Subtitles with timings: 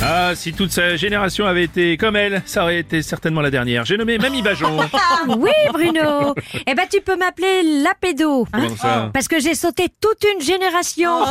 [0.00, 3.84] Ah, si toute sa génération avait été comme elle, ça aurait été certainement la dernière.
[3.84, 4.78] J'ai nommé Mamie Bajon.
[5.36, 6.34] Oui, Bruno.
[6.66, 8.46] Eh ben, tu peux m'appeler la pédo.
[8.52, 9.10] hein, Comment ça?
[9.12, 11.10] Parce que j'ai sauté toute une génération.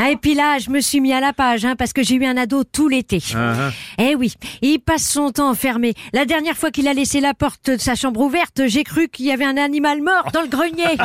[0.00, 2.14] Ah, et puis là, je me suis mis à la page, hein, parce que j'ai
[2.14, 3.20] eu un ado tout l'été.
[3.34, 3.70] Ah, ah.
[3.98, 5.94] Eh oui, il passe son temps enfermé.
[6.12, 9.26] La dernière fois qu'il a laissé la porte de sa chambre ouverte, j'ai cru qu'il
[9.26, 10.84] y avait un animal mort dans le grenier.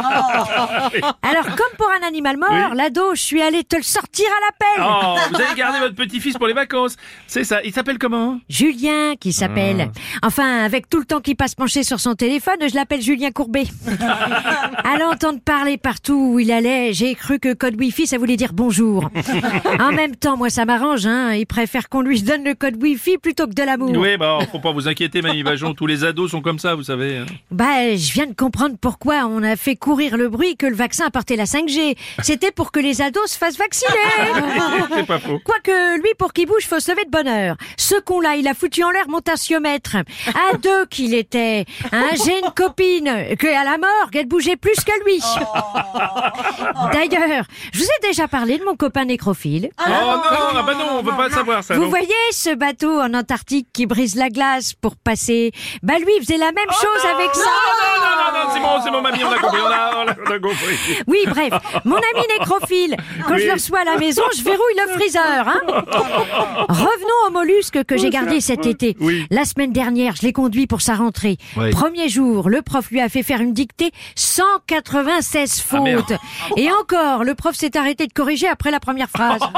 [1.23, 2.77] Alors, comme pour un animal mort, Oui.
[2.77, 4.85] l'ado, je suis allée te le sortir à l'appel.
[4.88, 6.95] Oh, vous avez gardé votre petit-fils pour les vacances.
[7.27, 7.62] C'est ça.
[7.63, 9.91] Il s'appelle comment Julien, qui s'appelle.
[10.21, 13.66] Enfin, avec tout le temps qu'il passe penché sur son téléphone, je l'appelle Julien Courbet.
[14.84, 18.53] à l'entendre parler partout où il allait, j'ai cru que code Wi-Fi, ça voulait dire
[18.53, 19.09] bonjour.
[19.79, 21.34] en même temps, moi, ça m'arrange, hein.
[21.34, 23.91] Il préfère qu'on lui donne le code Wi-Fi plutôt que de l'amour.
[23.95, 25.73] Oui, bah, faut pas vous inquiéter, Mamie Bajon.
[25.73, 27.17] Tous les ados sont comme ça, vous savez.
[27.17, 27.26] hein.
[27.51, 31.05] Bah, je viens de comprendre pourquoi on a fait courir le bruit que le vaccin
[31.07, 31.95] apportait la 5G.
[32.21, 33.91] C'était pour que les ados se fassent vacciner.
[34.95, 35.40] C'est pas faux.
[35.43, 37.55] Quoique, lui, pour qu'il bouge, faut se lever de bonne heure.
[37.77, 39.98] Ce con-là, il a foutu en l'air mon tensiomètre.
[40.27, 41.66] À deux qu'il était.
[41.91, 45.20] Hein, j'ai une copine que à la morgue, elle bougeait plus que lui.
[46.94, 49.70] D'ailleurs, je vous ai déjà parlé de mon copain nécrophile.
[49.80, 51.76] Oh non, ah bah non, on veut pas savoir ça.
[51.76, 51.90] Vous non.
[51.90, 55.52] voyez ce bateau en Antarctique qui brise la glace pour passer?
[55.82, 57.44] Bah lui, il faisait la même chose avec ça.
[57.44, 60.07] Non, non, non, non, c'est bon, c'est bon, mamie, on a compris, on a, on
[60.07, 60.78] a, on a compris.
[61.07, 61.54] Oui, bref,
[61.85, 62.98] mon ami nécrophile,
[63.28, 65.47] quand je le reçois à la maison, je verrouille le freezer.
[65.47, 65.62] Hein
[66.34, 68.95] Revenons au mollusque que j'ai gardé cet été.
[69.00, 69.25] Oui.
[69.29, 71.38] La semaine dernière, je l'ai conduit pour sa rentrée.
[71.57, 71.69] Oui.
[71.72, 76.13] Premier jour, le prof lui a fait faire une dictée 196 Ah, fautes.
[76.57, 79.41] Et encore, le prof s'est arrêté de corriger après la première phrase.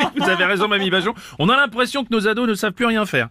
[0.00, 1.14] Oui, vous avez raison, Mamie Bajon.
[1.38, 3.28] On a l'impression que nos ados ne savent plus rien faire.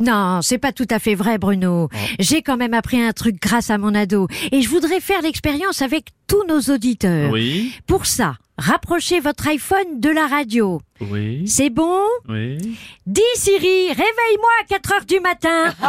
[0.00, 1.88] Non, c'est pas tout à fait vrai, Bruno.
[2.18, 4.26] J'ai quand même appris un truc grâce à mon ado.
[4.52, 7.30] Et je voudrais faire l'expérience avec tous nos auditeurs.
[7.32, 10.80] Oui, Pour ça, rapprochez votre iPhone de la radio.
[11.00, 12.02] oui, C'est bon?
[12.28, 12.58] Oui.
[13.06, 15.68] Dis Siri, réveille-moi à 4 heures du matin.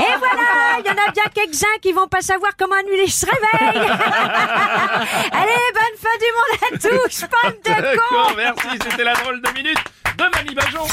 [0.00, 3.26] Et voilà, il y en a bien quelques-uns qui vont pas savoir comment annuler ce
[3.26, 3.80] réveil.
[5.32, 7.82] Allez, bonne fin du monde à tous, bande de cons.
[7.82, 9.78] D'accord, merci, c'était la drôle de minute
[10.18, 10.86] de Mamie Bajon.